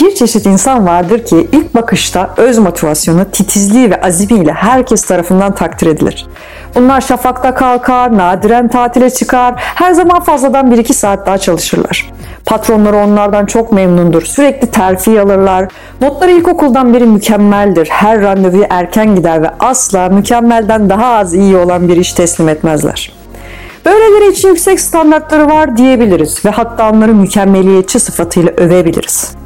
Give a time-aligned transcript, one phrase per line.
[0.00, 5.86] Bir çeşit insan vardır ki ilk bakışta öz motivasyonu, titizliği ve azimiyle herkes tarafından takdir
[5.86, 6.26] edilir.
[6.74, 12.10] Bunlar şafakta kalkar, nadiren tatile çıkar, her zaman fazladan 1-2 saat daha çalışırlar.
[12.46, 14.22] Patronları onlardan çok memnundur.
[14.22, 15.68] Sürekli terfi alırlar.
[16.00, 17.88] Notları ilkokuldan beri mükemmeldir.
[17.90, 23.12] Her randevuya erken gider ve asla mükemmelden daha az iyi olan bir iş teslim etmezler.
[23.84, 29.38] Böyleleri için yüksek standartları var diyebiliriz ve hatta onları mükemmeliyetçi sıfatıyla övebiliriz.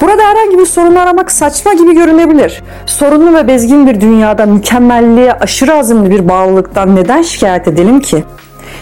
[0.00, 2.62] Burada herhangi bir sorun aramak saçma gibi görünebilir.
[2.86, 8.24] Sorunlu ve bezgin bir dünyada mükemmelliğe aşırı azimli bir bağlılıktan neden şikayet edelim ki?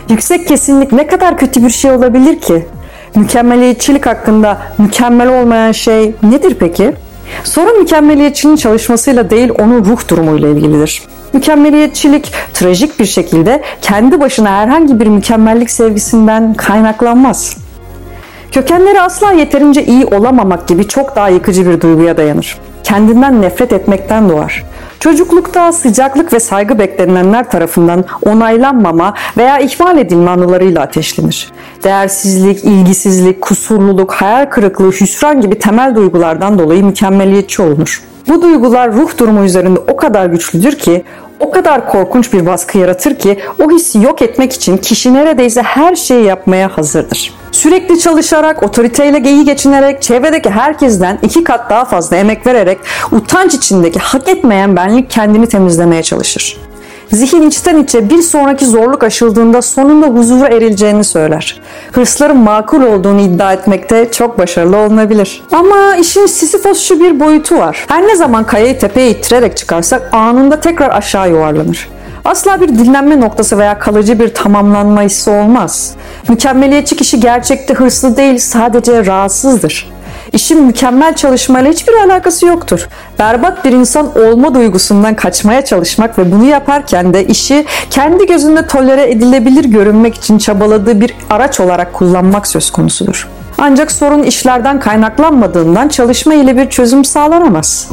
[0.09, 2.67] Yüksek kesinlik ne kadar kötü bir şey olabilir ki?
[3.15, 6.93] Mükemmeliyetçilik hakkında mükemmel olmayan şey nedir peki?
[7.45, 11.03] Sorun mükemmeliyetçinin çalışmasıyla değil onun ruh durumuyla ilgilidir.
[11.33, 17.57] Mükemmeliyetçilik trajik bir şekilde kendi başına herhangi bir mükemmellik sevgisinden kaynaklanmaz.
[18.53, 22.59] Kökenleri asla yeterince iyi olamamak gibi çok daha yıkıcı bir duyguya dayanır.
[22.85, 24.65] Kendinden nefret etmekten doğar.
[25.01, 31.49] Çocuklukta sıcaklık ve saygı beklenilenler tarafından onaylanmama veya ihmal edilme anılarıyla ateşlenir.
[31.85, 38.03] Değersizlik, ilgisizlik, kusurluluk, hayal kırıklığı, hüsran gibi temel duygulardan dolayı mükemmeliyetçi olunur.
[38.29, 41.05] Bu duygular ruh durumu üzerinde o kadar güçlüdür ki
[41.41, 45.97] o kadar korkunç bir baskı yaratır ki o hissi yok etmek için kişi neredeyse her
[45.97, 47.35] şeyi yapmaya hazırdır.
[47.53, 52.79] Sürekli çalışarak, otoriteyle geyi geçinerek, çevredeki herkesten iki kat daha fazla emek vererek
[53.13, 56.68] utanç içindeki hak etmeyen benlik kendini temizlemeye çalışır.
[57.13, 61.61] Zihin içten içe bir sonraki zorluk aşıldığında sonunda huzura erileceğini söyler.
[61.93, 65.43] Hırsların makul olduğunu iddia etmekte çok başarılı olunabilir.
[65.53, 67.85] Ama işin Sisyphosçu bir boyutu var.
[67.89, 71.89] Her ne zaman kayayı tepeye ittirerek çıkarsak anında tekrar aşağı yuvarlanır.
[72.25, 75.95] Asla bir dinlenme noktası veya kalıcı bir tamamlanma hissi olmaz.
[76.29, 79.98] Mükemmeliyetçi kişi gerçekte hırslı değil sadece rahatsızdır.
[80.33, 82.89] İşin mükemmel çalışmayla hiçbir alakası yoktur.
[83.19, 89.11] Berbat bir insan olma duygusundan kaçmaya çalışmak ve bunu yaparken de işi kendi gözünde tolere
[89.11, 93.29] edilebilir görünmek için çabaladığı bir araç olarak kullanmak söz konusudur.
[93.59, 97.89] Ancak sorun işlerden kaynaklanmadığından çalışma ile bir çözüm sağlanamaz.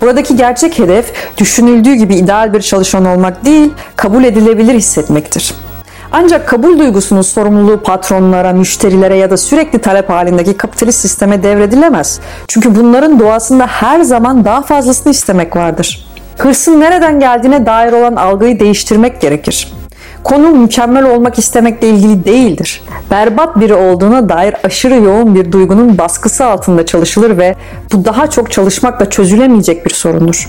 [0.00, 5.54] Buradaki gerçek hedef düşünüldüğü gibi ideal bir çalışan olmak değil, kabul edilebilir hissetmektir.
[6.12, 12.20] Ancak kabul duygusunun sorumluluğu patronlara, müşterilere ya da sürekli talep halindeki kapitalist sisteme devredilemez.
[12.48, 16.06] Çünkü bunların doğasında her zaman daha fazlasını istemek vardır.
[16.38, 19.72] Hırsın nereden geldiğine dair olan algıyı değiştirmek gerekir.
[20.24, 22.82] Konu mükemmel olmak istemekle ilgili değildir.
[23.10, 27.54] Berbat biri olduğuna dair aşırı yoğun bir duygunun baskısı altında çalışılır ve
[27.92, 30.48] bu daha çok çalışmakla çözülemeyecek bir sorundur.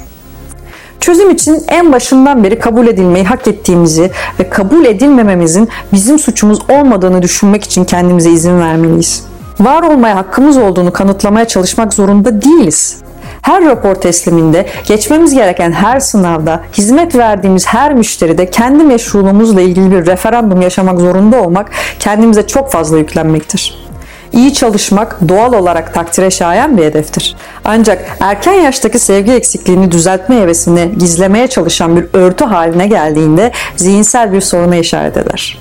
[0.99, 7.21] Çözüm için en başından beri kabul edilmeyi hak ettiğimizi ve kabul edilmememizin bizim suçumuz olmadığını
[7.21, 9.23] düşünmek için kendimize izin vermeliyiz.
[9.59, 12.97] Var olmaya hakkımız olduğunu kanıtlamaya çalışmak zorunda değiliz.
[13.41, 20.05] Her rapor tesliminde, geçmemiz gereken her sınavda, hizmet verdiğimiz her müşteride kendi meşruluğumuzla ilgili bir
[20.05, 23.88] referandum yaşamak zorunda olmak kendimize çok fazla yüklenmektir.
[24.33, 27.35] İyi çalışmak doğal olarak takdire şayan bir hedeftir.
[27.65, 34.41] Ancak erken yaştaki sevgi eksikliğini düzeltme hevesini gizlemeye çalışan bir örtü haline geldiğinde zihinsel bir
[34.41, 35.59] soruna işaret eder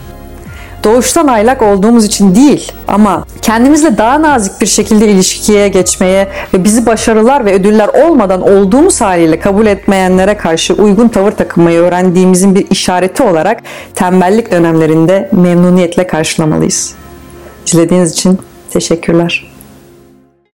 [0.85, 6.87] doğuştan aylak olduğumuz için değil ama kendimizle daha nazik bir şekilde ilişkiye geçmeye ve bizi
[6.87, 13.23] başarılar ve ödüller olmadan olduğumuz haliyle kabul etmeyenlere karşı uygun tavır takınmayı öğrendiğimizin bir işareti
[13.23, 13.63] olarak
[13.95, 16.95] tembellik dönemlerinde memnuniyetle karşılamalıyız.
[17.67, 18.39] İzlediğiniz için
[18.71, 19.47] teşekkürler.